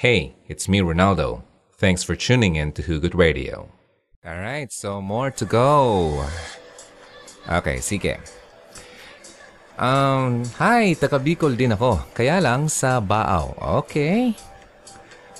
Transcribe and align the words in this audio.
Hey, 0.00 0.32
it's 0.48 0.64
me, 0.64 0.80
Ronaldo. 0.80 1.44
Thanks 1.76 2.00
for 2.00 2.16
tuning 2.16 2.56
in 2.56 2.72
to 2.72 2.80
Hugot 2.80 3.12
Radio. 3.12 3.68
Alright, 4.24 4.72
so 4.72 4.96
more 5.04 5.28
to 5.28 5.44
go. 5.44 6.24
Okay, 7.44 7.84
sige. 7.84 8.16
Um, 9.76 10.40
hi, 10.56 10.96
taga 10.96 11.20
Bicol 11.20 11.52
din 11.52 11.76
ako. 11.76 12.00
Kaya 12.16 12.40
lang 12.40 12.72
sa 12.72 12.96
Baaw. 13.04 13.60
Okay. 13.84 14.32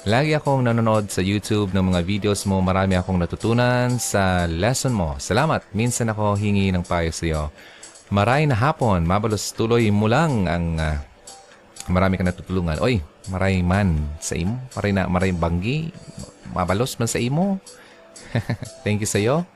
Lagi 0.04 0.36
akong 0.36 0.68
nanonood 0.68 1.08
sa 1.08 1.24
YouTube 1.24 1.72
ng 1.72 1.96
mga 1.96 2.04
videos 2.04 2.44
mo. 2.44 2.60
Marami 2.60 3.00
akong 3.00 3.16
natutunan 3.16 3.96
sa 3.96 4.44
lesson 4.44 4.92
mo. 4.92 5.16
Salamat. 5.16 5.64
Minsan 5.72 6.12
ako 6.12 6.36
hingi 6.36 6.68
ng 6.68 6.84
payo 6.84 7.08
sa 7.16 7.24
iyo. 7.24 7.42
Maray 8.12 8.44
na 8.44 8.60
hapon. 8.60 9.08
Mabalos 9.08 9.56
tuloy 9.56 9.88
mo 9.88 10.04
lang 10.04 10.44
ang 10.44 10.76
ah, 10.76 11.00
marami 11.88 12.20
ka 12.20 12.26
natutulungan. 12.26 12.82
Oy, 12.84 13.00
maray 13.32 13.64
man 13.64 13.96
sa 14.20 14.36
imo. 14.36 14.60
Maray 14.76 14.92
na 14.92 15.08
maray 15.08 15.32
banggi. 15.32 15.94
Mabalos 16.52 16.98
man 17.00 17.08
sa 17.08 17.16
imo. 17.16 17.56
Thank 18.84 19.06
you 19.06 19.10
sa 19.10 19.22
iyo. 19.22 19.48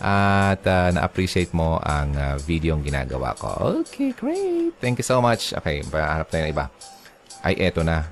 At 0.00 0.64
ah, 0.64 0.88
na-appreciate 0.88 1.52
mo 1.52 1.76
ang 1.84 2.16
ah, 2.16 2.36
video 2.40 2.72
ang 2.72 2.80
ginagawa 2.80 3.36
ko. 3.36 3.84
Okay, 3.84 4.16
great. 4.16 4.72
Thank 4.80 5.04
you 5.04 5.06
so 5.06 5.20
much. 5.20 5.52
Okay, 5.52 5.84
pahanap 5.84 6.32
tayo 6.32 6.48
ng 6.48 6.52
iba. 6.56 6.72
Ay, 7.44 7.60
eto 7.60 7.84
na. 7.84 8.08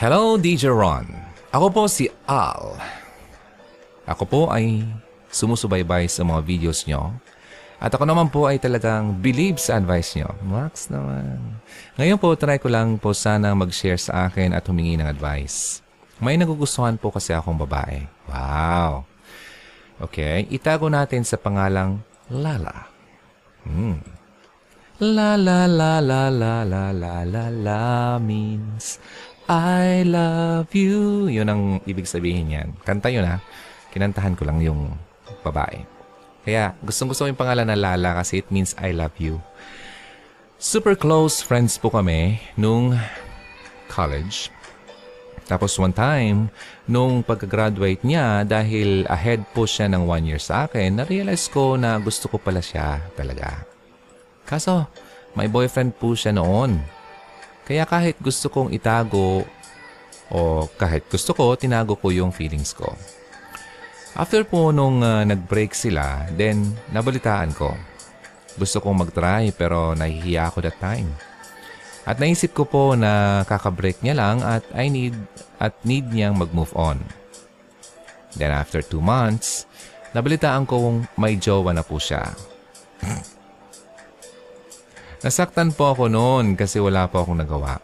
Hello, 0.00 0.40
DJ 0.40 0.72
Ron. 0.72 1.04
Ako 1.52 1.68
po 1.68 1.82
si 1.92 2.08
Al. 2.24 2.78
Ako 4.08 4.24
po 4.24 4.40
ay 4.48 4.88
sumusubaybay 5.28 6.08
sa 6.08 6.24
mga 6.24 6.40
videos 6.40 6.88
nyo. 6.88 7.12
At 7.80 7.96
ako 7.96 8.04
naman 8.04 8.28
po 8.28 8.44
ay 8.44 8.60
talagang 8.60 9.16
believe 9.24 9.56
sa 9.56 9.80
advice 9.80 10.12
nyo. 10.12 10.36
Max 10.44 10.92
naman. 10.92 11.56
Ngayon 11.96 12.20
po, 12.20 12.36
try 12.36 12.60
ko 12.60 12.68
lang 12.68 13.00
po 13.00 13.16
sana 13.16 13.56
mag-share 13.56 13.96
sa 13.96 14.28
akin 14.28 14.52
at 14.52 14.68
humingi 14.68 15.00
ng 15.00 15.08
advice. 15.08 15.80
May 16.20 16.36
nagugustuhan 16.36 17.00
po 17.00 17.08
kasi 17.08 17.32
akong 17.32 17.56
babae. 17.56 18.04
Wow. 18.28 19.08
Okay, 19.96 20.44
itago 20.52 20.92
natin 20.92 21.24
sa 21.24 21.40
pangalang 21.40 22.04
Lala. 22.28 22.86
Hmm. 23.64 24.00
La 25.00 25.32
la 25.40 25.64
la 25.64 25.96
la 26.04 26.28
la 26.28 26.60
la 26.60 26.92
la 26.92 27.24
la 27.24 27.44
la 27.48 27.84
means 28.20 29.00
I 29.48 30.04
love 30.04 30.68
you. 30.76 31.32
Yun 31.32 31.48
ang 31.48 31.62
ibig 31.88 32.04
sabihin 32.04 32.52
yan. 32.52 32.68
Kanta 32.84 33.08
yun 33.08 33.24
ha. 33.24 33.40
Kinantahan 33.90 34.36
ko 34.36 34.44
lang 34.44 34.60
yung 34.60 34.92
babae. 35.40 35.99
Kaya 36.44 36.72
gustong 36.80 37.12
gusto 37.12 37.24
ko 37.24 37.28
yung 37.28 37.38
pangalan 37.38 37.68
na 37.68 37.76
Lala 37.76 38.16
kasi 38.16 38.40
it 38.40 38.48
means 38.48 38.72
I 38.80 38.96
love 38.96 39.16
you. 39.20 39.40
Super 40.60 40.92
close 40.92 41.40
friends 41.40 41.80
po 41.80 41.88
kami 41.92 42.40
nung 42.56 42.96
college. 43.88 44.52
Tapos 45.50 45.74
one 45.82 45.90
time, 45.90 46.46
nung 46.86 47.26
pagka-graduate 47.26 48.06
niya, 48.06 48.46
dahil 48.46 49.02
ahead 49.10 49.42
po 49.50 49.66
siya 49.66 49.90
ng 49.90 50.06
one 50.06 50.30
year 50.30 50.38
sa 50.38 50.70
akin, 50.70 51.02
na-realize 51.02 51.50
ko 51.50 51.74
na 51.74 51.98
gusto 51.98 52.30
ko 52.30 52.38
pala 52.38 52.62
siya 52.62 53.02
talaga. 53.18 53.66
Kaso, 54.46 54.86
may 55.34 55.50
boyfriend 55.50 55.98
po 55.98 56.14
siya 56.14 56.30
noon. 56.38 56.78
Kaya 57.66 57.82
kahit 57.82 58.14
gusto 58.22 58.46
kong 58.46 58.70
itago 58.70 59.42
o 60.30 60.70
kahit 60.78 61.10
gusto 61.10 61.34
ko, 61.34 61.58
tinago 61.58 61.98
ko 61.98 62.14
yung 62.14 62.30
feelings 62.30 62.70
ko. 62.70 62.94
After 64.18 64.42
po 64.42 64.74
nung 64.74 65.06
uh, 65.06 65.22
nag-break 65.22 65.70
sila, 65.70 66.26
then 66.34 66.74
nabalitaan 66.90 67.54
ko. 67.54 67.78
Gusto 68.58 68.82
kong 68.82 69.06
mag-try 69.06 69.54
pero 69.54 69.94
nahihiya 69.94 70.50
ako 70.50 70.66
that 70.66 70.78
time. 70.82 71.14
At 72.02 72.18
naisip 72.18 72.56
ko 72.56 72.66
po 72.66 72.98
na 72.98 73.44
kaka-break 73.46 74.02
niya 74.02 74.18
lang 74.18 74.42
at 74.42 74.66
I 74.74 74.90
need 74.90 75.14
at 75.62 75.78
need 75.86 76.10
niyang 76.10 76.40
mag-move 76.42 76.74
on. 76.74 76.98
Then 78.34 78.50
after 78.50 78.82
two 78.82 78.98
months, 78.98 79.70
nabalitaan 80.10 80.66
kong 80.66 81.06
may 81.14 81.38
jowa 81.38 81.70
na 81.70 81.86
po 81.86 82.02
siya. 82.02 82.34
Nasaktan 85.24 85.70
po 85.76 85.94
ako 85.94 86.10
noon 86.10 86.58
kasi 86.58 86.82
wala 86.82 87.06
po 87.06 87.22
akong 87.22 87.44
nagawa. 87.44 87.78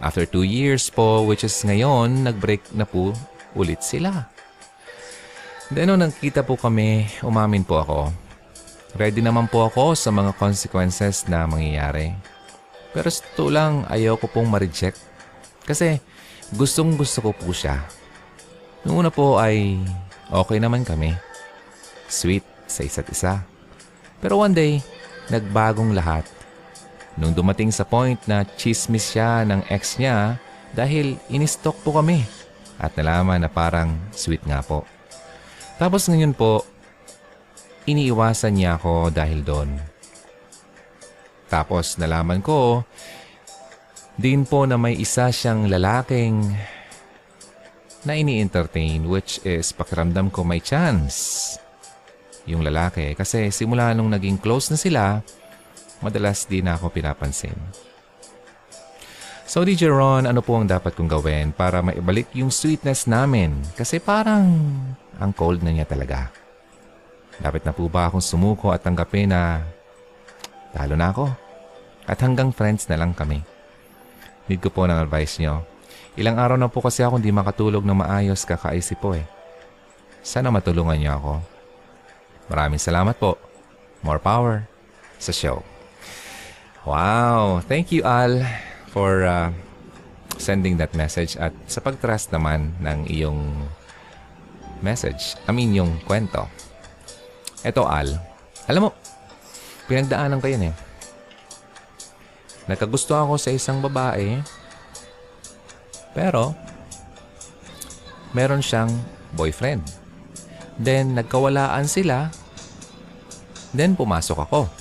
After 0.00 0.26
two 0.26 0.44
years 0.44 0.90
po, 0.90 1.24
which 1.24 1.44
is 1.44 1.56
ngayon, 1.62 2.26
nag-break 2.26 2.74
na 2.74 2.84
po 2.84 3.14
ulit 3.56 3.80
sila. 3.80 4.35
Then 5.66 5.90
nung 5.90 5.98
nagkita 5.98 6.46
po 6.46 6.54
kami, 6.54 7.10
umamin 7.26 7.66
po 7.66 7.82
ako. 7.82 8.14
Ready 8.94 9.18
naman 9.18 9.50
po 9.50 9.66
ako 9.66 9.98
sa 9.98 10.14
mga 10.14 10.30
consequences 10.38 11.26
na 11.26 11.42
mangyayari. 11.42 12.14
Pero 12.94 13.10
sa 13.10 13.26
totoo 13.26 13.50
lang, 13.50 13.82
ayaw 13.90 14.14
ko 14.14 14.30
pong 14.30 14.46
ma-reject. 14.46 14.96
Kasi 15.66 15.98
gustong 16.54 16.94
gusto 16.94 17.18
ko 17.18 17.30
po 17.34 17.50
siya. 17.50 17.82
Noong 18.86 19.04
una 19.04 19.10
po 19.10 19.42
ay 19.42 19.82
okay 20.30 20.62
naman 20.62 20.86
kami. 20.86 21.18
Sweet 22.06 22.46
sa 22.70 22.86
isa't 22.86 23.10
isa. 23.10 23.42
Pero 24.22 24.38
one 24.38 24.54
day, 24.54 24.78
nagbagong 25.34 25.98
lahat. 25.98 26.30
Nung 27.18 27.34
dumating 27.34 27.74
sa 27.74 27.82
point 27.82 28.22
na 28.30 28.46
chismis 28.54 29.10
siya 29.10 29.42
ng 29.42 29.66
ex 29.66 29.98
niya 29.98 30.38
dahil 30.78 31.18
inistok 31.26 31.74
po 31.82 31.98
kami 31.98 32.22
at 32.78 32.94
nalaman 32.94 33.42
na 33.42 33.50
parang 33.50 33.98
sweet 34.14 34.46
nga 34.46 34.62
po. 34.62 34.86
Tapos 35.76 36.08
ngayon 36.08 36.32
po, 36.32 36.64
iniiwasan 37.84 38.56
niya 38.56 38.80
ako 38.80 39.12
dahil 39.12 39.44
doon. 39.44 39.76
Tapos 41.52 42.00
nalaman 42.00 42.40
ko 42.40 42.82
din 44.16 44.48
po 44.48 44.64
na 44.64 44.80
may 44.80 44.96
isa 44.96 45.28
siyang 45.28 45.68
lalaking 45.68 46.56
na 48.08 48.16
ini-entertain 48.16 49.04
which 49.04 49.38
is 49.44 49.70
pakiramdam 49.76 50.32
ko 50.32 50.42
may 50.42 50.64
chance 50.64 51.54
yung 52.48 52.64
lalaki 52.64 53.12
kasi 53.12 53.52
simula 53.52 53.92
nung 53.92 54.08
naging 54.08 54.40
close 54.40 54.72
na 54.72 54.78
sila, 54.80 55.20
madalas 56.00 56.48
di 56.48 56.64
na 56.64 56.80
ako 56.80 56.88
pinapansin. 56.88 57.85
So 59.46 59.62
DJ 59.62 59.94
Ron, 59.94 60.26
ano 60.26 60.42
po 60.42 60.58
ang 60.58 60.66
dapat 60.66 60.98
kong 60.98 61.06
gawin 61.06 61.54
para 61.54 61.78
maibalik 61.78 62.26
yung 62.34 62.50
sweetness 62.50 63.06
namin? 63.06 63.54
Kasi 63.78 64.02
parang 64.02 64.42
ang 65.22 65.30
cold 65.30 65.62
na 65.62 65.70
niya 65.70 65.86
talaga. 65.86 66.34
Dapat 67.38 67.62
na 67.62 67.70
po 67.70 67.86
ba 67.86 68.10
akong 68.10 68.26
sumuko 68.26 68.74
at 68.74 68.82
tanggapin 68.82 69.30
na 69.30 69.62
talo 70.74 70.98
na 70.98 71.14
ako? 71.14 71.30
At 72.10 72.18
hanggang 72.26 72.50
friends 72.50 72.90
na 72.90 72.98
lang 72.98 73.14
kami. 73.14 73.38
Need 74.50 74.66
ko 74.66 74.70
po 74.74 74.82
ng 74.82 74.98
advice 74.98 75.38
niyo. 75.38 75.62
Ilang 76.18 76.42
araw 76.42 76.58
na 76.58 76.66
po 76.66 76.82
kasi 76.82 77.06
ako 77.06 77.22
hindi 77.22 77.30
makatulog 77.30 77.86
na 77.86 77.94
maayos 77.94 78.42
kakaisip 78.42 78.98
po 78.98 79.14
eh. 79.14 79.22
Sana 80.26 80.50
matulungan 80.50 80.98
niyo 80.98 81.22
ako. 81.22 81.32
Maraming 82.50 82.82
salamat 82.82 83.14
po. 83.14 83.38
More 84.02 84.18
power 84.18 84.66
sa 85.22 85.30
show. 85.30 85.62
Wow! 86.82 87.62
Thank 87.62 87.94
you, 87.94 88.02
Al, 88.02 88.42
for 88.96 89.28
uh, 89.28 89.52
sending 90.40 90.80
that 90.80 90.96
message 90.96 91.36
at 91.36 91.52
sa 91.68 91.84
pag-trust 91.84 92.32
naman 92.32 92.72
ng 92.80 93.04
iyong 93.12 93.52
message. 94.80 95.36
I 95.44 95.52
mean, 95.52 95.76
yung 95.76 96.00
kwento. 96.08 96.48
Eto, 97.60 97.84
Al. 97.84 98.16
Alam 98.64 98.88
mo, 98.88 98.90
pinagdaanan 99.84 100.40
ko 100.40 100.48
yan 100.48 100.72
eh. 100.72 100.74
Nagkagusto 102.72 103.12
ako 103.12 103.36
sa 103.36 103.52
isang 103.52 103.84
babae, 103.84 104.40
pero 106.16 106.56
meron 108.32 108.64
siyang 108.64 108.88
boyfriend. 109.36 109.84
Then, 110.80 111.12
nagkawalaan 111.12 111.84
sila. 111.84 112.32
Then, 113.76 113.92
pumasok 113.92 114.48
ako. 114.48 114.72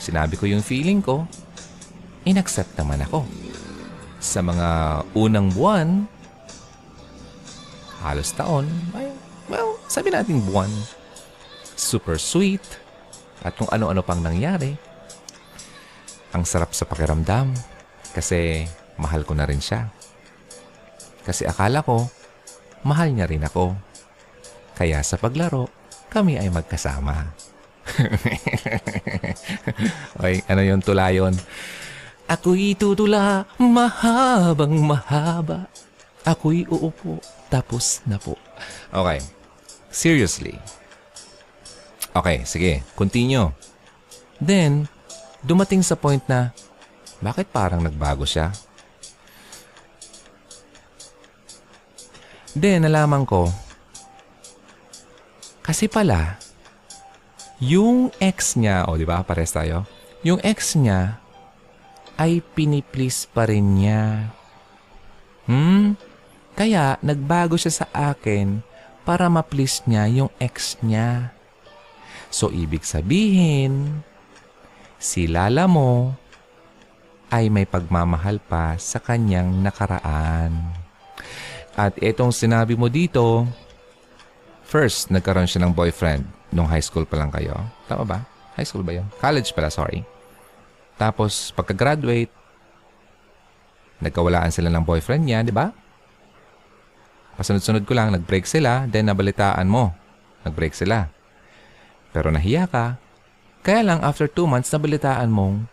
Sinabi 0.00 0.40
ko 0.40 0.48
yung 0.48 0.64
feeling 0.64 1.04
ko. 1.04 1.28
Inaccept 2.24 2.72
naman 2.80 3.04
ako. 3.04 3.24
Sa 4.20 4.40
mga 4.40 4.68
unang 5.12 5.52
buwan, 5.52 6.08
halos 8.00 8.32
taon, 8.32 8.64
ay, 8.96 9.12
well, 9.52 9.76
sabi 9.88 10.08
natin 10.08 10.40
buwan, 10.48 10.72
super 11.76 12.16
sweet, 12.16 12.64
at 13.44 13.52
kung 13.60 13.68
ano-ano 13.68 14.00
pang 14.00 14.24
nangyari. 14.24 14.72
Ang 16.32 16.48
sarap 16.48 16.72
sa 16.72 16.88
pakiramdam 16.88 17.52
kasi 18.16 18.64
mahal 18.96 19.22
ko 19.22 19.36
na 19.36 19.44
rin 19.44 19.60
siya. 19.60 19.92
Kasi 21.22 21.44
akala 21.44 21.84
ko, 21.84 22.08
mahal 22.82 23.12
niya 23.12 23.28
rin 23.28 23.44
ako. 23.44 23.76
Kaya 24.74 25.04
sa 25.04 25.20
paglaro, 25.20 25.68
kami 26.10 26.40
ay 26.40 26.50
magkasama. 26.50 27.30
Oy, 30.24 30.40
ano 30.48 30.60
yung 30.64 30.82
tulayon? 30.82 31.36
Ako'y 32.24 32.72
tutula, 32.72 33.44
mahabang 33.60 34.80
mahaba. 34.80 35.68
Ako'y 36.24 36.64
uupo, 36.64 37.20
tapos 37.52 38.00
na 38.08 38.16
po. 38.16 38.40
Okay. 38.88 39.20
Seriously. 39.92 40.56
Okay, 42.16 42.48
sige. 42.48 42.80
Continue. 42.96 43.52
Then, 44.40 44.88
dumating 45.44 45.84
sa 45.84 46.00
point 46.00 46.24
na, 46.24 46.56
bakit 47.20 47.52
parang 47.52 47.84
nagbago 47.84 48.24
siya? 48.24 48.56
Then, 52.56 52.88
nalaman 52.88 53.28
ko, 53.28 53.52
kasi 55.64 55.88
pala, 55.90 56.38
yung 57.56 58.12
ex 58.20 58.54
niya, 58.54 58.84
o 58.88 58.96
di 58.96 59.08
ba, 59.08 59.24
pares 59.24 59.52
tayo, 59.52 59.88
yung 60.20 60.38
ex 60.44 60.76
niya 60.76 61.23
ay 62.18 62.42
piniplease 62.54 63.26
pa 63.30 63.46
rin 63.48 63.78
niya. 63.78 64.30
Hmm? 65.50 65.98
Kaya 66.54 66.96
nagbago 67.02 67.58
siya 67.58 67.84
sa 67.84 67.86
akin 67.90 68.62
para 69.02 69.26
ma-please 69.26 69.82
niya 69.84 70.06
yung 70.06 70.30
ex 70.38 70.78
niya. 70.80 71.34
So, 72.30 72.50
ibig 72.50 72.82
sabihin, 72.86 74.02
si 74.98 75.26
Lala 75.30 75.66
mo 75.66 76.14
ay 77.30 77.50
may 77.50 77.66
pagmamahal 77.66 78.38
pa 78.42 78.78
sa 78.78 79.02
kanyang 79.02 79.62
nakaraan. 79.62 80.54
At 81.74 81.98
itong 81.98 82.30
sinabi 82.30 82.78
mo 82.78 82.86
dito, 82.86 83.46
first, 84.62 85.10
nagkaroon 85.10 85.50
siya 85.50 85.66
ng 85.66 85.74
boyfriend 85.74 86.22
nung 86.54 86.70
high 86.70 86.82
school 86.82 87.02
pa 87.02 87.18
lang 87.18 87.34
kayo. 87.34 87.58
Tama 87.90 88.06
ba? 88.06 88.18
High 88.54 88.66
school 88.66 88.86
ba 88.86 88.94
yun? 88.94 89.06
College 89.18 89.50
pala, 89.50 89.74
sorry. 89.74 90.06
Tapos, 90.94 91.50
pagka-graduate, 91.54 92.30
nagkawalaan 93.98 94.54
sila 94.54 94.70
ng 94.70 94.84
boyfriend 94.86 95.26
niya, 95.26 95.42
di 95.42 95.50
ba? 95.50 95.74
Pasunod-sunod 97.34 97.82
ko 97.82 97.98
lang, 97.98 98.14
nag-break 98.14 98.46
sila, 98.46 98.86
then 98.86 99.10
nabalitaan 99.10 99.66
mo. 99.66 99.90
Nag-break 100.46 100.76
sila. 100.76 101.10
Pero 102.14 102.30
nahiya 102.30 102.70
ka. 102.70 102.94
Kaya 103.66 103.82
lang, 103.82 103.98
after 104.06 104.30
two 104.30 104.46
months, 104.46 104.70
nabalitaan 104.70 105.34
mong 105.34 105.66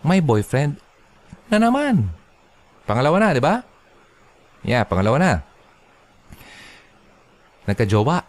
may 0.00 0.24
boyfriend 0.24 0.80
na 1.52 1.60
naman. 1.60 2.08
Pangalawa 2.88 3.20
na, 3.20 3.36
di 3.36 3.42
ba? 3.44 3.60
Yeah, 4.64 4.88
pangalawa 4.88 5.16
na. 5.20 5.32
Nagka-jowa. 7.68 8.24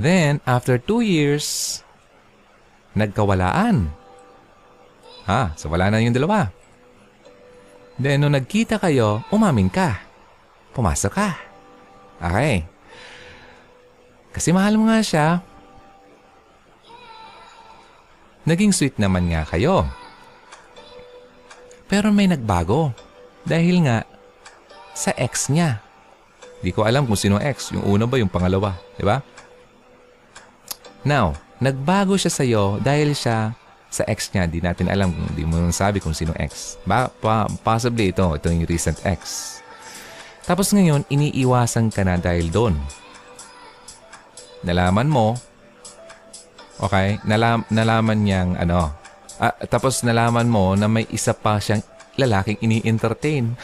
Then, 0.00 0.40
after 0.48 0.80
two 0.80 1.04
years, 1.04 1.80
nagkawalaan. 2.94 3.90
Ha, 5.28 5.54
so 5.54 5.70
wala 5.70 5.90
na 5.90 6.02
yung 6.02 6.16
dalawa. 6.16 6.50
Then, 8.00 8.24
nung 8.24 8.32
nagkita 8.32 8.80
kayo, 8.80 9.20
umamin 9.28 9.68
ka. 9.68 10.00
Pumasok 10.72 11.12
ka. 11.12 11.36
Okay. 12.16 12.64
Kasi 14.32 14.56
mahal 14.56 14.80
mo 14.80 14.88
nga 14.88 15.04
siya. 15.04 15.26
Naging 18.48 18.72
sweet 18.72 18.96
naman 18.96 19.28
nga 19.28 19.44
kayo. 19.44 19.84
Pero 21.92 22.08
may 22.08 22.24
nagbago. 22.24 22.96
Dahil 23.44 23.84
nga, 23.84 24.08
sa 24.96 25.12
ex 25.20 25.52
niya. 25.52 25.84
Di 26.64 26.72
ko 26.72 26.88
alam 26.88 27.04
kung 27.04 27.20
sino 27.20 27.36
ex. 27.36 27.68
Yung 27.76 27.84
una 27.84 28.08
ba, 28.08 28.16
yung 28.16 28.32
pangalawa. 28.32 28.80
Di 28.96 29.04
ba? 29.04 29.20
Now, 31.04 31.36
nagbago 31.60 32.16
siya 32.16 32.32
sa'yo 32.32 32.80
dahil 32.80 33.12
siya 33.12 33.52
sa 33.90 34.02
ex 34.06 34.30
niya. 34.32 34.46
Di 34.48 34.62
natin 34.62 34.88
alam 34.88 35.12
kung 35.12 35.28
di 35.34 35.44
mo 35.44 35.58
sabi 35.74 36.00
kung 36.00 36.14
sino 36.16 36.32
ex. 36.38 36.78
Ba, 36.86 37.10
pa, 37.10 37.44
possibly 37.60 38.14
ito, 38.14 38.24
ito 38.38 38.48
yung 38.48 38.64
recent 38.64 38.96
ex. 39.04 39.58
Tapos 40.46 40.72
ngayon, 40.72 41.04
iniiwasan 41.10 41.92
ka 41.92 42.02
na 42.06 42.16
dahil 42.16 42.48
doon. 42.48 42.78
Nalaman 44.64 45.08
mo, 45.10 45.36
okay, 46.80 47.20
nalam, 47.26 47.64
nalaman 47.68 48.18
niyang 48.24 48.56
ano, 48.56 48.92
ah, 49.40 49.54
tapos 49.68 50.02
nalaman 50.02 50.48
mo 50.48 50.74
na 50.76 50.88
may 50.88 51.06
isa 51.12 51.32
pa 51.36 51.60
siyang 51.60 51.84
lalaking 52.16 52.58
ini-entertain. 52.60 53.54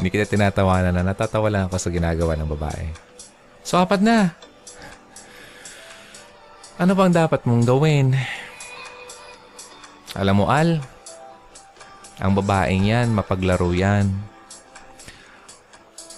Hindi 0.00 0.08
kita 0.08 0.24
tinatawanan 0.24 0.96
na 0.96 1.04
natatawa 1.04 1.52
lang 1.52 1.68
ako 1.68 1.76
sa 1.76 1.90
ginagawa 1.92 2.32
ng 2.38 2.48
babae. 2.48 3.09
So, 3.60 3.78
apat 3.78 4.00
na. 4.00 4.34
Ano 6.80 6.96
bang 6.96 7.12
dapat 7.12 7.44
mong 7.44 7.68
gawin? 7.68 8.16
Alam 10.16 10.42
mo, 10.42 10.46
Al, 10.48 10.80
ang 12.20 12.32
babaeng 12.36 12.84
yan, 12.84 13.12
mapaglaro 13.12 13.72
yan. 13.72 14.08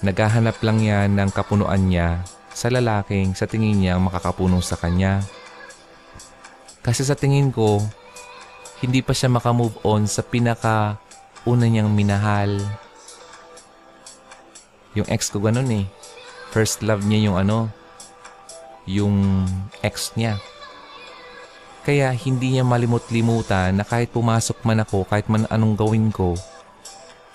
Naghahanap 0.03 0.59
lang 0.67 0.83
yan 0.83 1.15
ng 1.15 1.31
kapunuan 1.31 1.87
niya 1.87 2.27
sa 2.51 2.69
lalaking 2.69 3.39
sa 3.39 3.47
tingin 3.47 3.79
niya 3.79 4.03
makakapuno 4.03 4.59
sa 4.59 4.75
kanya. 4.75 5.23
Kasi 6.83 7.07
sa 7.07 7.15
tingin 7.15 7.55
ko, 7.55 7.79
hindi 8.83 8.99
pa 8.99 9.15
siya 9.15 9.31
makamove 9.31 9.79
on 9.87 10.11
sa 10.11 10.27
pinaka 10.27 10.99
una 11.47 11.71
niyang 11.71 11.95
minahal. 11.95 12.59
Yung 14.99 15.07
ex 15.07 15.31
ko 15.31 15.39
ganun 15.39 15.71
eh. 15.71 15.87
First 16.53 16.85
love 16.85 17.09
niya 17.09 17.33
yung 17.33 17.37
ano, 17.41 17.73
yung 18.85 19.49
ex 19.81 20.13
niya. 20.21 20.37
Kaya 21.83 22.13
hindi 22.13 22.55
niya 22.55 22.63
malimot-limutan 22.63 23.81
na 23.81 23.89
kahit 23.89 24.13
pumasok 24.13 24.61
man 24.63 24.85
ako, 24.85 25.09
kahit 25.09 25.27
man 25.33 25.49
anong 25.49 25.75
gawin 25.75 26.13
ko, 26.13 26.37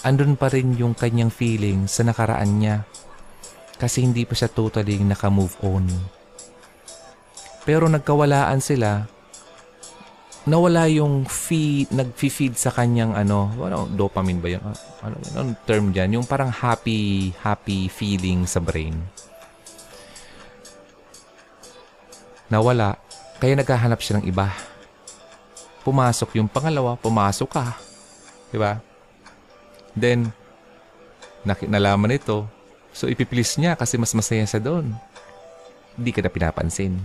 andun 0.05 0.37
pa 0.37 0.53
rin 0.53 0.77
yung 0.77 0.93
kanyang 0.93 1.33
feeling 1.33 1.89
sa 1.89 2.05
nakaraan 2.05 2.61
niya. 2.61 2.85
Kasi 3.81 4.05
hindi 4.05 4.21
pa 4.23 4.37
siya 4.37 4.53
totally 4.53 5.01
naka-move 5.01 5.57
on. 5.65 5.89
Pero 7.67 7.89
nagkawalaan 7.89 8.61
sila, 8.61 9.09
nawala 10.47 10.87
yung 10.87 11.27
feed, 11.27 11.91
nag-feed 11.91 12.55
sa 12.55 12.71
kanyang 12.71 13.11
ano, 13.11 13.51
ano, 13.59 13.83
dopamine 13.91 14.39
ba 14.39 14.49
yun? 14.55 14.63
Ano, 15.03 15.15
ano 15.35 15.49
term 15.67 15.91
dyan? 15.91 16.15
Yung 16.17 16.25
parang 16.25 16.47
happy, 16.47 17.35
happy 17.43 17.91
feeling 17.91 18.47
sa 18.47 18.63
brain. 18.63 18.95
Nawala. 22.47 22.95
Kaya 23.43 23.59
naghahanap 23.59 23.99
siya 23.99 24.17
ng 24.17 24.25
iba. 24.31 24.47
Pumasok 25.83 26.39
yung 26.39 26.47
pangalawa, 26.47 26.95
pumasok 26.95 27.49
ka. 27.51 27.75
Diba? 28.47 28.79
Then, 29.91 30.31
nalaman 31.43 32.15
ito. 32.15 32.47
So, 32.95 33.11
ipiplis 33.11 33.59
niya 33.59 33.75
kasi 33.75 33.99
mas 33.99 34.15
masaya 34.15 34.47
siya 34.47 34.63
doon. 34.63 34.95
Hindi 35.99 36.11
ka 36.15 36.23
na 36.23 36.31
pinapansin. 36.31 37.03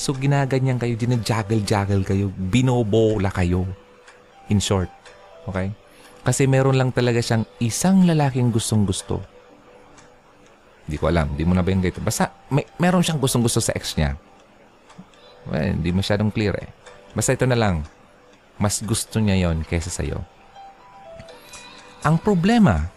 So, 0.00 0.16
ginaganyan 0.16 0.80
kayo, 0.80 0.96
dinajaggle-jaggle 0.96 2.08
kayo, 2.08 2.32
binobola 2.32 3.28
kayo. 3.28 3.68
In 4.48 4.56
short. 4.56 4.88
Okay? 5.44 5.76
Kasi 6.24 6.48
meron 6.48 6.80
lang 6.80 6.88
talaga 6.88 7.20
siyang 7.20 7.44
isang 7.60 8.08
lalaking 8.08 8.48
gustong-gusto. 8.48 9.20
Hindi 10.88 10.96
ko 10.96 11.12
alam. 11.12 11.36
Hindi 11.36 11.44
mo 11.44 11.52
na 11.52 11.60
ba 11.60 11.68
yung 11.68 11.84
ganito? 11.84 12.00
Basta, 12.00 12.32
may, 12.48 12.64
meron 12.80 13.04
siyang 13.04 13.20
gustong-gusto 13.20 13.60
sa 13.60 13.76
ex 13.76 13.92
niya. 14.00 14.16
Well, 15.44 15.68
hindi 15.76 15.92
masyadong 15.92 16.32
clear 16.32 16.56
eh. 16.56 16.72
Basta 17.12 17.36
ito 17.36 17.44
na 17.44 17.60
lang. 17.60 17.84
Mas 18.56 18.80
gusto 18.80 19.20
niya 19.20 19.52
yon 19.52 19.68
kaysa 19.68 19.92
sa'yo. 19.92 20.24
Ang 22.08 22.16
problema, 22.16 22.88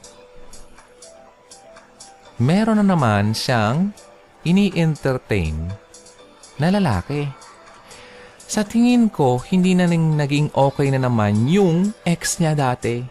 meron 2.39 2.79
na 2.79 2.95
naman 2.95 3.35
siyang 3.35 3.91
ini-entertain 4.47 5.82
na 6.57 6.73
lalaki. 6.73 7.29
Sa 8.43 8.61
tingin 8.61 9.09
ko, 9.09 9.41
hindi 9.41 9.73
na 9.73 9.89
naging 9.89 10.53
okay 10.53 10.93
na 10.93 11.01
naman 11.01 11.49
yung 11.49 11.95
ex 12.05 12.37
niya 12.37 12.53
dati 12.53 13.01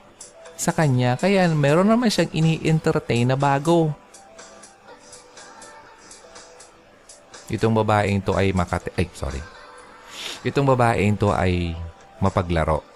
sa 0.54 0.70
kanya. 0.70 1.18
Kaya 1.18 1.50
meron 1.50 1.90
naman 1.90 2.12
siyang 2.12 2.30
ini-entertain 2.30 3.26
na 3.26 3.34
bago. 3.34 3.90
Itong 7.50 7.74
babaeng 7.74 8.22
to 8.22 8.38
ay 8.38 8.54
makati... 8.54 8.94
Ay, 8.94 9.10
sorry. 9.12 9.42
Itong 10.46 10.64
babaeng 10.64 11.18
to 11.18 11.34
ay 11.34 11.74
mapaglaro. 12.22 12.86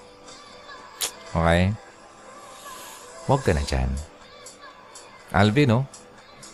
Okay? 1.34 1.74
Huwag 3.26 3.42
ka 3.42 3.52
na 3.52 3.66
dyan. 3.66 3.90
Alvin, 5.34 5.82
oh, 5.82 5.84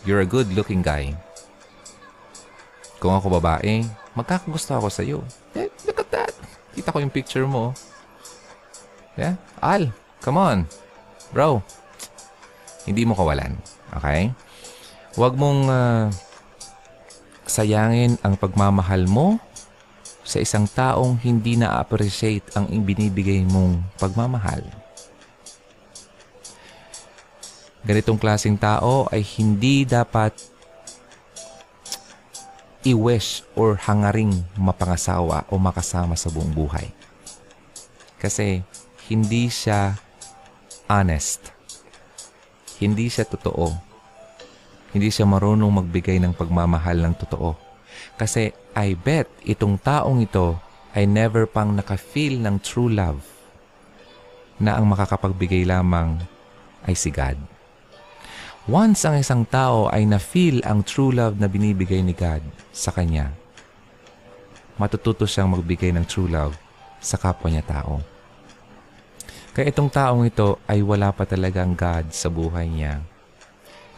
you're 0.08 0.24
a 0.24 0.26
good-looking 0.26 0.80
guy. 0.80 1.12
Kung 3.02 3.18
ako 3.18 3.42
babae, 3.42 3.82
magkakagusto 4.14 4.78
ako 4.78 4.86
sa 4.86 5.02
iyo. 5.02 5.26
Eh, 5.58 5.66
look 5.90 6.06
at 6.06 6.08
that. 6.14 6.32
Kita 6.70 6.94
ko 6.94 7.02
yung 7.02 7.10
picture 7.10 7.50
mo. 7.50 7.74
Yeah? 9.18 9.42
Al, 9.58 9.90
come 10.22 10.38
on. 10.38 10.58
Bro, 11.34 11.66
hindi 12.86 13.02
mo 13.02 13.18
kawalan. 13.18 13.58
Okay? 13.98 14.30
Huwag 15.18 15.34
mong 15.34 15.66
uh, 15.66 16.14
sayangin 17.42 18.22
ang 18.22 18.38
pagmamahal 18.38 19.10
mo 19.10 19.42
sa 20.22 20.38
isang 20.38 20.70
taong 20.70 21.18
hindi 21.26 21.58
na-appreciate 21.58 22.54
ang 22.54 22.70
binibigay 22.70 23.42
mong 23.42 23.82
pagmamahal. 23.98 24.62
Ganitong 27.82 28.14
klaseng 28.14 28.54
tao 28.54 29.10
ay 29.10 29.26
hindi 29.26 29.82
dapat 29.82 30.51
i-wish 32.82 33.46
or 33.54 33.78
hangaring 33.78 34.42
mapangasawa 34.58 35.46
o 35.50 35.58
makasama 35.58 36.18
sa 36.18 36.30
buong 36.30 36.50
buhay. 36.50 36.90
Kasi 38.18 38.62
hindi 39.06 39.50
siya 39.50 39.98
dishonest. 40.92 41.48
Hindi 42.76 43.08
siya 43.08 43.24
totoo. 43.24 43.72
Hindi 44.92 45.08
siya 45.08 45.24
marunong 45.24 45.80
magbigay 45.80 46.20
ng 46.20 46.36
pagmamahal 46.36 47.00
ng 47.00 47.14
totoo. 47.16 47.56
Kasi 48.20 48.52
I 48.76 48.92
bet 48.92 49.32
itong 49.48 49.80
taong 49.80 50.20
ito 50.20 50.60
ay 50.92 51.08
never 51.08 51.48
pang 51.48 51.72
nakafeel 51.72 52.36
ng 52.44 52.60
true 52.60 52.92
love 52.92 53.24
na 54.60 54.76
ang 54.76 54.84
makakapagbigay 54.84 55.64
lamang 55.64 56.20
ay 56.84 56.92
si 56.92 57.08
God. 57.08 57.40
Once 58.70 59.02
ang 59.02 59.18
isang 59.18 59.42
tao 59.42 59.90
ay 59.90 60.06
na-feel 60.06 60.62
ang 60.62 60.86
true 60.86 61.10
love 61.10 61.34
na 61.34 61.50
binibigay 61.50 61.98
ni 61.98 62.14
God 62.14 62.46
sa 62.70 62.94
kanya, 62.94 63.34
matututo 64.78 65.26
siyang 65.26 65.50
magbigay 65.50 65.90
ng 65.90 66.06
true 66.06 66.30
love 66.30 66.54
sa 67.02 67.18
kapwa 67.18 67.50
niya 67.50 67.66
tao. 67.66 67.98
Kaya 69.50 69.66
itong 69.66 69.90
taong 69.90 70.22
ito 70.30 70.62
ay 70.70 70.78
wala 70.78 71.10
pa 71.10 71.26
talagang 71.26 71.74
God 71.74 72.14
sa 72.14 72.30
buhay 72.30 72.70
niya. 72.70 73.02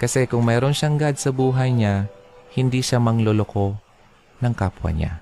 Kasi 0.00 0.24
kung 0.24 0.40
mayroon 0.48 0.72
siyang 0.72 0.96
God 0.96 1.20
sa 1.20 1.28
buhay 1.28 1.68
niya, 1.68 2.08
hindi 2.56 2.80
siya 2.80 2.96
mangloloko 3.04 3.76
ng 4.40 4.54
kapwa 4.56 4.96
niya. 4.96 5.20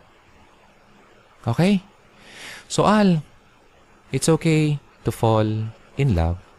Okay? 1.42 1.82
So 2.70 2.86
Al, 2.86 3.26
it's 4.14 4.30
okay 4.30 4.78
to 5.02 5.10
fall 5.10 5.66
in 5.98 6.14
love 6.14 6.51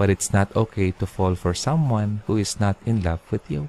but 0.00 0.08
it's 0.08 0.32
not 0.32 0.48
okay 0.56 0.96
to 0.96 1.04
fall 1.04 1.36
for 1.36 1.52
someone 1.52 2.24
who 2.24 2.40
is 2.40 2.56
not 2.56 2.80
in 2.88 3.04
love 3.04 3.20
with 3.28 3.44
you. 3.52 3.68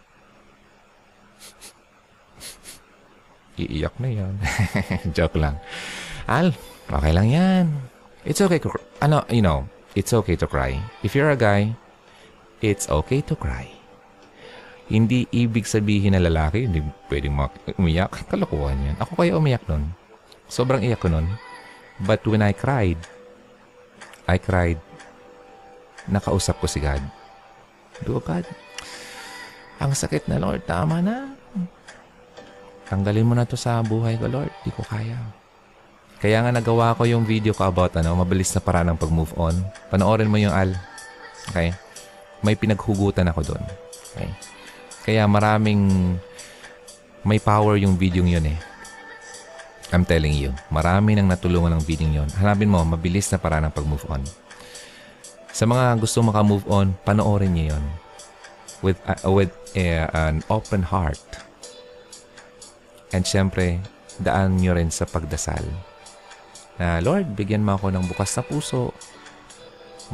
Iiyak 3.60 4.00
na 4.00 4.08
yan. 4.16 4.40
Joke 5.20 5.36
lang. 5.36 5.60
Al, 6.32 6.56
okay 6.88 7.12
lang 7.12 7.28
yan. 7.28 7.66
It's 8.24 8.40
okay 8.40 8.64
to, 8.64 8.72
ano, 9.04 9.28
you 9.28 9.44
know, 9.44 9.68
it's 9.92 10.16
okay 10.16 10.40
to 10.40 10.48
cry. 10.48 10.80
If 11.04 11.20
you're 11.20 11.36
a 11.36 11.36
guy, 11.36 11.76
it's 12.64 12.88
okay 12.88 13.20
to 13.28 13.36
cry. 13.36 13.68
Hindi 14.88 15.28
ibig 15.36 15.68
sabihin 15.68 16.16
na 16.16 16.24
lalaki, 16.24 16.64
hindi 16.64 16.80
pwedeng 17.12 17.36
umiyak. 17.76 18.32
Kalokohan 18.32 18.80
yan. 18.80 18.96
Ako 19.04 19.20
kaya 19.20 19.36
umiyak 19.36 19.68
nun. 19.68 19.92
Sobrang 20.48 20.80
iyak 20.80 21.04
ko 21.04 21.12
nun. 21.12 21.28
But 22.08 22.24
when 22.24 22.40
I 22.40 22.56
cried, 22.56 23.04
I 24.32 24.40
cried 24.40 24.80
nakausap 26.10 26.58
ko 26.58 26.66
si 26.66 26.82
God. 26.82 27.04
Do 28.02 28.18
God, 28.18 28.46
ang 29.82 29.98
sakit 29.98 30.30
na 30.30 30.38
Lord, 30.38 30.66
tama 30.70 31.02
na. 31.02 31.34
Tanggalin 32.86 33.26
mo 33.26 33.34
na 33.34 33.50
to 33.50 33.58
sa 33.58 33.82
buhay 33.82 34.18
ko, 34.22 34.30
Lord. 34.30 34.54
Di 34.62 34.70
ko 34.70 34.86
kaya. 34.86 35.18
Kaya 36.22 36.46
nga 36.46 36.54
nagawa 36.54 36.94
ko 36.94 37.10
yung 37.10 37.26
video 37.26 37.50
ko 37.50 37.66
about 37.66 37.98
ano, 37.98 38.14
mabilis 38.14 38.54
na 38.54 38.62
paraan 38.62 38.94
ng 38.94 39.00
pag-move 39.02 39.34
on. 39.42 39.58
Panoorin 39.90 40.30
mo 40.30 40.38
yung 40.38 40.54
Al. 40.54 40.78
Okay? 41.50 41.74
May 42.46 42.54
pinaghugutan 42.54 43.26
ako 43.34 43.54
doon. 43.54 43.64
Okay? 44.14 44.30
Kaya 45.02 45.26
maraming 45.26 46.14
may 47.26 47.42
power 47.42 47.82
yung 47.82 47.98
video 47.98 48.22
yun 48.22 48.46
eh. 48.46 48.60
I'm 49.90 50.06
telling 50.06 50.38
you, 50.38 50.54
marami 50.70 51.18
nang 51.18 51.26
natulungan 51.26 51.74
ng 51.82 51.84
video 51.84 52.06
yun. 52.06 52.30
Hanapin 52.38 52.70
mo, 52.70 52.86
mabilis 52.86 53.34
na 53.34 53.42
paraan 53.42 53.66
ng 53.66 53.74
pag-move 53.74 54.06
on. 54.08 54.22
Sa 55.52 55.68
mga 55.68 56.00
gusto 56.00 56.24
maka-move 56.24 56.64
on, 56.72 56.96
panoorin 57.04 57.52
niyo 57.52 57.76
yon 57.76 57.86
with, 58.82 59.00
uh, 59.04 59.20
with 59.28 59.52
uh, 59.76 60.08
an 60.16 60.40
open 60.48 60.88
heart. 60.88 61.20
And 63.12 63.28
syempre, 63.28 63.84
daan 64.16 64.64
niyo 64.64 64.80
rin 64.80 64.88
sa 64.88 65.04
pagdasal. 65.04 65.64
Na, 66.80 67.04
Lord, 67.04 67.36
bigyan 67.36 67.68
mo 67.68 67.76
ako 67.76 67.92
ng 67.92 68.08
bukas 68.08 68.32
na 68.40 68.44
puso, 68.48 68.96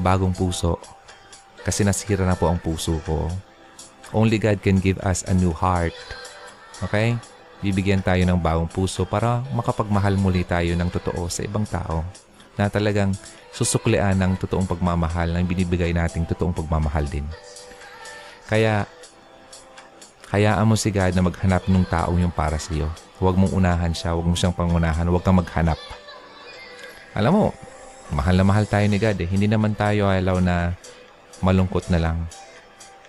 bagong 0.01 0.33
puso, 0.33 0.81
kasi 1.61 1.85
nasira 1.85 2.25
na 2.25 2.35
po 2.35 2.49
ang 2.49 2.57
puso 2.57 2.97
ko. 3.05 3.29
Only 4.17 4.41
God 4.41 4.65
can 4.65 4.81
give 4.81 4.97
us 5.05 5.21
a 5.29 5.37
new 5.37 5.53
heart. 5.53 5.93
Okay? 6.81 7.13
Bibigyan 7.61 8.01
tayo 8.01 8.25
ng 8.25 8.41
bagong 8.41 8.69
puso 8.73 9.05
para 9.05 9.45
makapagmahal 9.53 10.17
muli 10.17 10.41
tayo 10.41 10.73
ng 10.73 10.89
totoo 10.89 11.29
sa 11.29 11.45
ibang 11.45 11.65
tao 11.69 12.01
na 12.57 12.67
talagang 12.67 13.13
susuklian 13.53 14.17
ng 14.17 14.37
totoong 14.41 14.67
pagmamahal 14.67 15.31
na 15.31 15.41
binibigay 15.45 15.93
nating 15.93 16.25
totoong 16.25 16.53
pagmamahal 16.53 17.05
din. 17.05 17.25
Kaya, 18.49 18.85
hayaan 20.33 20.67
mo 20.67 20.75
si 20.75 20.91
God 20.91 21.15
na 21.15 21.23
maghanap 21.23 21.65
ng 21.69 21.85
taong 21.87 22.19
yung 22.19 22.33
para 22.33 22.59
sa 22.59 22.73
iyo. 22.73 22.89
Huwag 23.17 23.33
mong 23.33 23.53
unahan 23.55 23.93
siya, 23.95 24.13
huwag 24.13 24.27
mo 24.29 24.35
siyang 24.37 24.53
pangunahan, 24.53 25.07
huwag 25.09 25.25
kang 25.25 25.39
maghanap. 25.39 25.79
Alam 27.17 27.33
mo, 27.33 27.45
mahal 28.13 28.37
na 28.37 28.45
mahal 28.45 28.65
tayo 28.69 28.85
ni 28.85 29.01
God 29.01 29.17
eh. 29.17 29.29
Hindi 29.29 29.49
naman 29.49 29.73
tayo 29.73 30.05
alaw 30.05 30.37
na 30.37 30.77
malungkot 31.41 31.89
na 31.89 31.97
lang. 31.97 32.17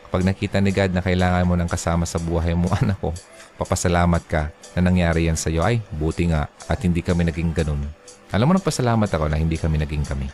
Kapag 0.08 0.24
nakita 0.24 0.64
ni 0.64 0.72
God 0.72 0.96
na 0.96 1.04
kailangan 1.04 1.44
mo 1.44 1.54
ng 1.60 1.68
kasama 1.68 2.08
sa 2.08 2.16
buhay 2.16 2.56
mo, 2.56 2.72
anak 2.80 2.96
ko, 2.98 3.12
papasalamat 3.58 4.22
ka 4.24 4.54
na 4.78 4.80
nangyari 4.86 5.26
yan 5.26 5.34
sa 5.34 5.50
iyo. 5.50 5.66
Ay, 5.66 5.82
buti 5.90 6.30
nga 6.30 6.46
at 6.70 6.78
hindi 6.86 7.02
kami 7.02 7.26
naging 7.26 7.50
ganun. 7.50 7.82
Alam 8.30 8.46
mo, 8.48 8.52
nagpasalamat 8.56 9.10
ako 9.10 9.24
na 9.26 9.36
hindi 9.40 9.58
kami 9.58 9.82
naging 9.82 10.04
kami. 10.06 10.30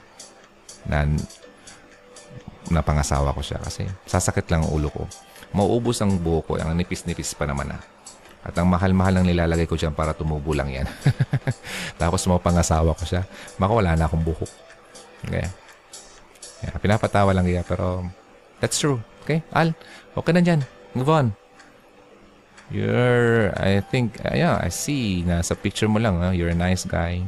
Na 0.85 1.09
napangasawa 2.69 3.33
ko 3.33 3.41
siya 3.45 3.61
kasi 3.61 3.85
sasakit 4.05 4.49
lang 4.53 4.69
ang 4.69 4.73
ulo 4.73 4.89
ko. 4.93 5.05
Mauubos 5.55 6.01
ang 6.05 6.13
buho 6.21 6.45
ko, 6.45 6.53
ang 6.61 6.77
nipis-nipis 6.77 7.33
pa 7.37 7.49
naman 7.49 7.73
na. 7.73 7.79
At 8.45 8.53
ang 8.61 8.69
mahal-mahal 8.69 9.21
ang 9.21 9.25
nilalagay 9.25 9.65
ko 9.65 9.81
dyan 9.81 9.97
para 9.97 10.13
tumubo 10.13 10.53
lang 10.53 10.69
yan. 10.69 10.85
Tapos 12.01 12.21
mapangasawa 12.29 12.93
ko 12.93 13.05
siya, 13.09 13.25
makawala 13.57 13.97
na 13.97 14.05
akong 14.05 14.21
buhok. 14.21 14.51
Okay. 15.25 15.49
Yeah, 16.65 16.77
pinapatawa 16.77 17.33
lang 17.33 17.49
iya, 17.49 17.65
pero 17.65 18.05
that's 18.61 18.77
true. 18.77 19.01
Okay? 19.25 19.41
Al, 19.53 19.73
okay 20.13 20.33
na 20.37 20.45
dyan. 20.45 20.61
Move 20.93 21.09
on. 21.09 21.27
You're, 22.73 23.53
I 23.61 23.85
think, 23.85 24.25
uh, 24.25 24.33
yeah, 24.33 24.57
I 24.57 24.73
see 24.73 25.21
na 25.21 25.45
sa 25.45 25.53
picture 25.53 25.89
mo 25.89 26.01
lang, 26.01 26.21
huh? 26.25 26.33
you're 26.33 26.53
a 26.53 26.57
nice 26.57 26.89
guy. 26.89 27.21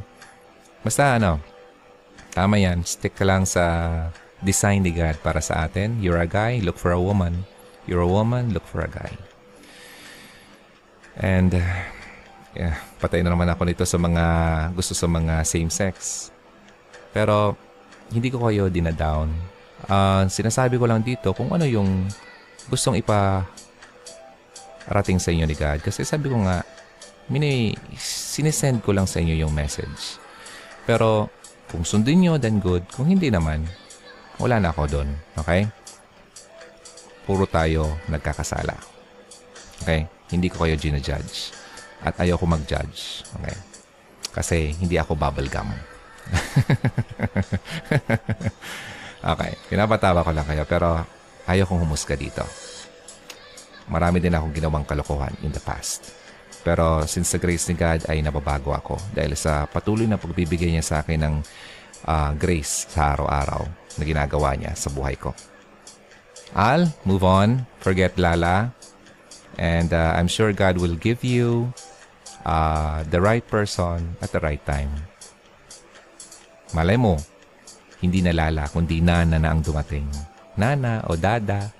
Basta 0.80 1.20
ano, 1.20 1.44
tama 2.32 2.56
yan. 2.56 2.84
Stick 2.88 3.16
ka 3.16 3.24
lang 3.28 3.44
sa 3.44 3.64
design 4.40 4.80
ni 4.80 4.96
God 4.96 5.20
para 5.20 5.44
sa 5.44 5.68
atin. 5.68 6.00
You're 6.00 6.20
a 6.20 6.28
guy, 6.28 6.64
look 6.64 6.80
for 6.80 6.92
a 6.92 7.00
woman. 7.00 7.44
You're 7.84 8.04
a 8.04 8.08
woman, 8.08 8.56
look 8.56 8.64
for 8.64 8.80
a 8.80 8.90
guy. 8.90 9.12
And, 11.20 11.52
uh, 11.52 11.80
yeah, 12.56 12.80
patay 13.00 13.20
na 13.20 13.32
naman 13.32 13.48
ako 13.52 13.68
nito 13.68 13.84
sa 13.84 14.00
mga 14.00 14.24
gusto 14.72 14.92
sa 14.96 15.08
mga 15.08 15.44
same-sex. 15.44 16.28
Pero, 17.12 17.56
hindi 18.12 18.28
ko 18.32 18.40
kayo 18.44 18.68
dinadown. 18.68 19.32
Uh, 19.86 20.24
sinasabi 20.26 20.80
ko 20.80 20.88
lang 20.88 21.04
dito 21.04 21.36
kung 21.36 21.52
ano 21.52 21.68
yung 21.68 22.08
gustong 22.66 22.98
ipa 22.98 23.46
rating 24.90 25.18
sa 25.18 25.34
inyo 25.34 25.46
ni 25.46 25.56
God. 25.58 25.82
Kasi 25.82 26.06
sabi 26.06 26.30
ko 26.30 26.38
nga, 26.42 26.62
mini, 27.30 27.74
sinesend 27.98 28.82
ko 28.82 28.94
lang 28.94 29.10
sa 29.10 29.18
inyo 29.18 29.46
yung 29.46 29.54
message. 29.54 30.18
Pero 30.86 31.30
kung 31.70 31.82
sundin 31.82 32.22
nyo, 32.22 32.38
then 32.38 32.62
good. 32.62 32.86
Kung 32.94 33.10
hindi 33.10 33.30
naman, 33.30 33.66
wala 34.38 34.62
na 34.62 34.70
ako 34.70 34.82
doon. 34.86 35.10
Okay? 35.34 35.66
Puro 37.26 37.42
tayo 37.50 37.98
nagkakasala. 38.06 38.78
Okay? 39.82 40.06
Hindi 40.30 40.46
ko 40.46 40.62
kayo 40.62 40.78
ginajudge. 40.78 41.50
At 42.06 42.14
ayaw 42.22 42.38
ko 42.38 42.46
mag-judge. 42.46 43.26
Okay? 43.42 43.56
Kasi 44.30 44.56
hindi 44.78 44.94
ako 45.00 45.18
bubblegum. 45.18 45.66
okay. 49.32 49.52
Pinapatawa 49.70 50.26
ko 50.26 50.30
lang 50.34 50.46
kayo 50.46 50.66
pero 50.68 51.02
ayaw 51.48 51.66
kong 51.66 51.82
humusga 51.86 52.14
dito. 52.14 52.46
Marami 53.86 54.18
din 54.18 54.34
akong 54.34 54.54
ginawang 54.54 54.86
kalokohan 54.86 55.34
in 55.46 55.54
the 55.54 55.62
past. 55.62 56.10
Pero 56.66 57.06
since 57.06 57.30
the 57.30 57.38
grace 57.38 57.70
ni 57.70 57.78
God 57.78 58.10
ay 58.10 58.18
nababago 58.18 58.74
ako 58.74 58.98
dahil 59.14 59.38
sa 59.38 59.70
patuloy 59.70 60.10
na 60.10 60.18
pagbibigay 60.18 60.74
niya 60.74 60.82
sa 60.82 60.96
akin 61.06 61.22
ng 61.22 61.34
uh, 62.10 62.34
grace 62.34 62.90
sa 62.90 63.14
araw-araw 63.14 63.62
na 63.96 64.02
ginagawa 64.02 64.58
niya 64.58 64.74
sa 64.74 64.90
buhay 64.90 65.14
ko. 65.14 65.30
Al, 66.58 66.90
move 67.06 67.22
on. 67.22 67.62
Forget 67.78 68.18
Lala. 68.18 68.74
And 69.56 69.94
uh, 69.94 70.18
I'm 70.18 70.26
sure 70.26 70.50
God 70.50 70.82
will 70.82 70.98
give 70.98 71.22
you 71.22 71.70
uh, 72.42 73.06
the 73.06 73.22
right 73.22 73.46
person 73.46 74.18
at 74.18 74.34
the 74.34 74.42
right 74.42 74.60
time. 74.66 74.90
Malay 76.74 76.98
mo, 76.98 77.16
hindi 78.02 78.20
na 78.20 78.34
Lala, 78.34 78.66
kundi 78.68 78.98
Nana 79.00 79.38
na 79.38 79.54
ang 79.54 79.62
dumating. 79.62 80.10
Nana 80.58 81.06
o 81.06 81.14
Dada. 81.14 81.70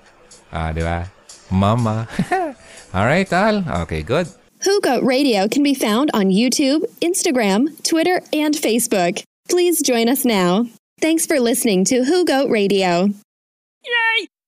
Uh, 0.47 0.71
di 0.71 0.81
ba? 0.81 1.16
Mama. 1.49 2.07
All 2.93 3.05
right, 3.05 3.31
Al. 3.31 3.81
Okay, 3.81 4.03
good. 4.03 4.27
Who 4.63 4.81
Goat 4.81 5.03
Radio 5.03 5.47
can 5.47 5.63
be 5.63 5.73
found 5.73 6.09
on 6.13 6.25
YouTube, 6.25 6.81
Instagram, 6.99 7.81
Twitter, 7.83 8.21
and 8.33 8.55
Facebook. 8.55 9.23
Please 9.49 9.81
join 9.81 10.09
us 10.09 10.25
now. 10.25 10.65
Thanks 10.99 11.25
for 11.25 11.39
listening 11.39 11.85
to 11.85 12.03
Who 12.03 12.25
Goat 12.25 12.49
Radio. 12.49 13.09